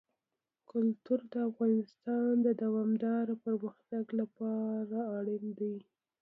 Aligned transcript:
کلتور 0.71 1.19
د 1.33 1.35
افغانستان 1.49 2.31
د 2.45 2.47
دوامداره 2.63 3.33
پرمختګ 3.45 4.05
لپاره 4.19 4.97
اړین 5.17 5.45
دي. 5.59 5.75